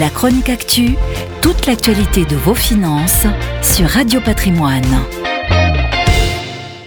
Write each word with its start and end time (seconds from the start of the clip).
La 0.00 0.08
chronique 0.08 0.48
actu, 0.48 0.96
toute 1.42 1.66
l'actualité 1.66 2.24
de 2.24 2.34
vos 2.34 2.54
finances 2.54 3.26
sur 3.60 3.86
Radio 3.86 4.22
Patrimoine. 4.22 4.86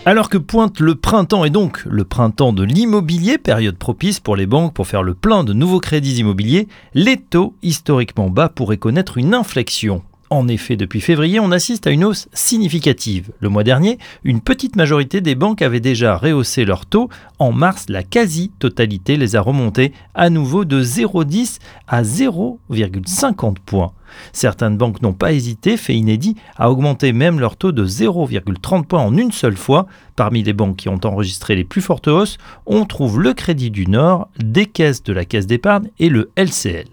Alors 0.08 0.28
que 0.28 0.39
pointe 0.39 0.79
le 0.79 0.96
printemps 0.96 1.46
et 1.46 1.52
donc 1.52 1.86
le 1.86 2.04
printemps 2.04 2.52
de 2.52 2.63
l'immobilier, 2.63 3.38
période 3.38 3.78
propice 3.78 4.20
pour 4.20 4.36
les 4.36 4.47
banques 4.47 4.73
pour 4.73 4.88
faire 4.88 5.04
le 5.04 5.13
plein 5.13 5.44
de 5.44 5.54
nouveaux 5.54 5.79
crédits 5.79 6.15
immobiliers, 6.15 6.68
les 6.96 7.18
taux 7.18 7.54
historiquement 7.62 8.31
bas 8.31 8.49
pourraient 8.49 8.78
connaître 8.78 9.19
une 9.19 9.35
inflexion. 9.35 10.01
En 10.31 10.47
effet, 10.47 10.76
depuis 10.76 11.01
février, 11.01 11.39
on 11.39 11.51
assiste 11.51 11.85
à 11.85 11.91
une 11.91 12.03
hausse 12.03 12.28
significative. 12.33 13.31
Le 13.39 13.49
mois 13.49 13.63
dernier, 13.63 13.99
une 14.23 14.41
petite 14.41 14.76
majorité 14.76 15.21
des 15.21 15.35
banques 15.35 15.62
avaient 15.62 15.79
déjà 15.79 16.17
rehaussé 16.17 16.66
leurs 16.66 16.88
taux. 16.88 17.09
En 17.38 17.52
mars, 17.52 17.85
la 17.90 18.02
quasi-totalité 18.02 19.17
les 19.17 19.35
a 19.35 19.41
remontés 19.41 19.94
à 20.16 20.31
nouveau 20.31 20.66
de 20.66 20.81
0,10 20.84 21.59
à 21.88 22.02
0,50 22.02 23.58
points. 23.63 23.91
Certaines 24.34 24.77
banques 24.77 25.03
n'ont 25.03 25.14
pas 25.14 25.31
hésité, 25.31 25.77
fait 25.77 25.95
inédit, 25.95 26.36
à 26.58 26.72
augmenter 26.72 27.14
même 27.14 27.39
leur 27.39 27.55
taux 27.55 27.72
de 27.72 27.86
0,30 27.86 28.86
points 28.86 29.02
en 29.02 29.16
une 29.16 29.31
seule 29.31 29.58
fois. 29.58 29.86
Parmi 30.16 30.42
les 30.42 30.53
banques 30.53 30.78
qui 30.78 30.89
ont 30.89 31.00
enregistré 31.03 31.55
les 31.55 31.66
plus 31.66 31.81
fortes 31.81 32.08
hausses, 32.08 32.39
on 32.66 32.86
trouve 32.86 33.22
le 33.22 33.34
Crédit 33.34 33.70
du 33.70 33.86
Nord, 33.86 34.30
des 34.39 34.66
caisses 34.66 35.03
de 35.03 35.14
la 35.14 35.26
Caisse 35.26 35.45
d'épargne 35.45 35.89
et 36.00 36.09
le 36.09 36.31
LCL. 36.36 36.88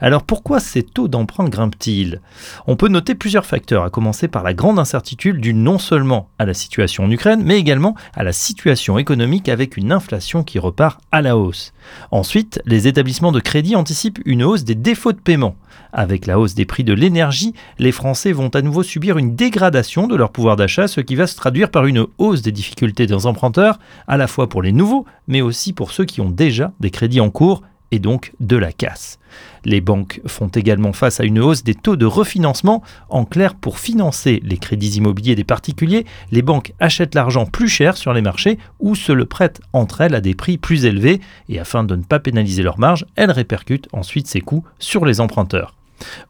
Alors 0.00 0.22
pourquoi 0.22 0.60
ces 0.60 0.82
taux 0.82 1.08
d'emprunt 1.08 1.48
grimpent-ils? 1.48 2.20
On 2.66 2.76
peut 2.76 2.88
noter 2.88 3.14
plusieurs 3.14 3.46
facteurs, 3.46 3.84
à 3.84 3.90
commencer 3.90 4.28
par 4.28 4.42
la 4.42 4.54
grande 4.54 4.78
incertitude 4.78 5.40
due 5.40 5.54
non 5.54 5.78
seulement 5.78 6.28
à 6.38 6.44
la 6.44 6.54
situation 6.54 7.04
en 7.04 7.10
Ukraine, 7.10 7.42
mais 7.44 7.58
également 7.58 7.94
à 8.14 8.22
la 8.22 8.32
situation 8.32 8.98
économique 8.98 9.48
avec 9.48 9.76
une 9.76 9.92
inflation 9.92 10.42
qui 10.42 10.58
repart 10.58 11.00
à 11.10 11.22
la 11.22 11.36
hausse. 11.36 11.72
Ensuite, 12.10 12.60
les 12.66 12.88
établissements 12.88 13.32
de 13.32 13.40
crédit 13.40 13.76
anticipent 13.76 14.20
une 14.24 14.42
hausse 14.42 14.64
des 14.64 14.74
défauts 14.74 15.12
de 15.12 15.18
paiement. 15.18 15.56
Avec 15.92 16.26
la 16.26 16.38
hausse 16.38 16.54
des 16.54 16.64
prix 16.64 16.84
de 16.84 16.94
l'énergie, 16.94 17.54
les 17.78 17.92
Français 17.92 18.32
vont 18.32 18.48
à 18.48 18.62
nouveau 18.62 18.82
subir 18.82 19.18
une 19.18 19.34
dégradation 19.34 20.06
de 20.06 20.16
leur 20.16 20.32
pouvoir 20.32 20.56
d'achat, 20.56 20.88
ce 20.88 21.00
qui 21.00 21.16
va 21.16 21.26
se 21.26 21.36
traduire 21.36 21.70
par 21.70 21.86
une 21.86 22.06
hausse 22.18 22.42
des 22.42 22.52
difficultés 22.52 23.06
des 23.06 23.26
emprunteurs, 23.26 23.78
à 24.06 24.16
la 24.16 24.26
fois 24.26 24.48
pour 24.48 24.62
les 24.62 24.72
nouveaux, 24.72 25.04
mais 25.28 25.42
aussi 25.42 25.72
pour 25.72 25.92
ceux 25.92 26.04
qui 26.04 26.20
ont 26.20 26.30
déjà 26.30 26.72
des 26.80 26.90
crédits 26.90 27.20
en 27.20 27.30
cours 27.30 27.62
et 27.92 28.00
donc 28.00 28.32
de 28.40 28.56
la 28.56 28.72
casse. 28.72 29.20
Les 29.64 29.80
banques 29.80 30.20
font 30.26 30.48
également 30.48 30.92
face 30.92 31.20
à 31.20 31.24
une 31.24 31.38
hausse 31.38 31.62
des 31.62 31.74
taux 31.74 31.96
de 31.96 32.06
refinancement. 32.06 32.82
En 33.08 33.24
clair, 33.24 33.54
pour 33.54 33.78
financer 33.78 34.40
les 34.44 34.58
crédits 34.58 34.96
immobiliers 34.96 35.36
des 35.36 35.44
particuliers, 35.44 36.04
les 36.32 36.42
banques 36.42 36.72
achètent 36.80 37.14
l'argent 37.14 37.46
plus 37.46 37.68
cher 37.68 37.96
sur 37.96 38.12
les 38.12 38.22
marchés 38.22 38.58
ou 38.80 38.96
se 38.96 39.12
le 39.12 39.26
prêtent 39.26 39.60
entre 39.72 40.00
elles 40.00 40.16
à 40.16 40.20
des 40.20 40.34
prix 40.34 40.58
plus 40.58 40.84
élevés 40.84 41.20
et 41.48 41.60
afin 41.60 41.84
de 41.84 41.94
ne 41.94 42.02
pas 42.02 42.18
pénaliser 42.18 42.62
leurs 42.62 42.80
marges, 42.80 43.06
elles 43.14 43.30
répercutent 43.30 43.88
ensuite 43.92 44.26
ces 44.26 44.40
coûts 44.40 44.64
sur 44.78 45.04
les 45.04 45.20
emprunteurs. 45.20 45.74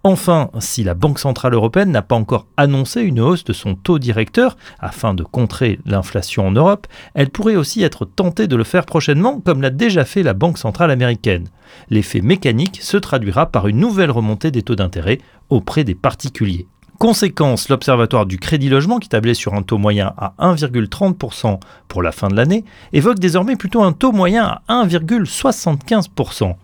Enfin, 0.04 0.50
si 0.58 0.84
la 0.84 0.94
Banque 0.94 1.18
Centrale 1.18 1.54
Européenne 1.54 1.90
n'a 1.90 2.02
pas 2.02 2.16
encore 2.16 2.46
annoncé 2.56 3.02
une 3.02 3.20
hausse 3.20 3.44
de 3.44 3.52
son 3.52 3.74
taux 3.74 3.98
directeur 3.98 4.56
afin 4.80 5.14
de 5.14 5.22
contrer 5.22 5.78
l'inflation 5.86 6.46
en 6.46 6.52
Europe, 6.52 6.86
elle 7.14 7.30
pourrait 7.30 7.56
aussi 7.56 7.82
être 7.82 8.04
tentée 8.04 8.46
de 8.46 8.56
le 8.56 8.64
faire 8.64 8.86
prochainement 8.86 9.40
comme 9.40 9.62
l'a 9.62 9.70
déjà 9.70 10.04
fait 10.04 10.22
la 10.22 10.34
Banque 10.34 10.58
Centrale 10.58 10.90
Américaine. 10.90 11.48
L'effet 11.90 12.20
mécanique 12.20 12.80
se 12.82 12.96
traduira 12.96 13.46
par 13.46 13.68
une 13.68 13.78
nouvelle 13.78 14.10
remontée 14.10 14.50
des 14.50 14.62
taux 14.62 14.76
d'intérêt 14.76 15.18
auprès 15.48 15.84
des 15.84 15.94
particuliers. 15.94 16.66
Conséquence, 17.02 17.68
l'Observatoire 17.68 18.26
du 18.26 18.38
Crédit 18.38 18.68
Logement, 18.68 19.00
qui 19.00 19.08
tablait 19.08 19.34
sur 19.34 19.54
un 19.54 19.62
taux 19.62 19.78
moyen 19.78 20.14
à 20.16 20.34
1,30% 20.38 21.58
pour 21.88 22.00
la 22.00 22.12
fin 22.12 22.28
de 22.28 22.36
l'année, 22.36 22.64
évoque 22.92 23.18
désormais 23.18 23.56
plutôt 23.56 23.82
un 23.82 23.92
taux 23.92 24.12
moyen 24.12 24.60
à 24.68 24.84
1,75%. 24.84 26.54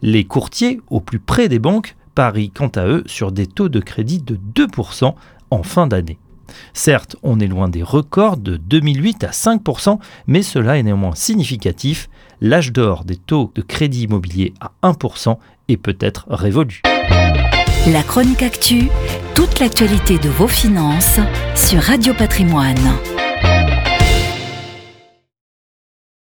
Les 0.00 0.24
courtiers, 0.24 0.80
au 0.88 1.00
plus 1.00 1.18
près 1.18 1.48
des 1.48 1.58
banques, 1.58 1.96
Paris, 2.14 2.50
quant 2.54 2.68
à 2.68 2.86
eux, 2.86 3.02
sur 3.06 3.32
des 3.32 3.46
taux 3.46 3.68
de 3.68 3.80
crédit 3.80 4.22
de 4.22 4.38
2% 4.54 5.14
en 5.50 5.62
fin 5.62 5.86
d'année. 5.86 6.18
Certes, 6.72 7.16
on 7.22 7.40
est 7.40 7.46
loin 7.46 7.68
des 7.68 7.82
records 7.82 8.36
de 8.36 8.56
2008 8.56 9.24
à 9.24 9.30
5%, 9.30 9.98
mais 10.26 10.42
cela 10.42 10.78
est 10.78 10.82
néanmoins 10.82 11.14
significatif. 11.14 12.08
L'âge 12.40 12.72
d'or 12.72 13.04
des 13.04 13.16
taux 13.16 13.50
de 13.54 13.62
crédit 13.62 14.02
immobilier 14.02 14.54
à 14.60 14.72
1% 14.82 15.38
est 15.68 15.76
peut-être 15.76 16.26
révolu. 16.28 16.82
La 17.92 18.02
chronique 18.02 18.42
actu, 18.42 18.88
toute 19.34 19.60
l'actualité 19.60 20.18
de 20.18 20.28
vos 20.28 20.48
finances 20.48 21.20
sur 21.54 21.80
Radio 21.80 22.14
Patrimoine. 22.14 22.78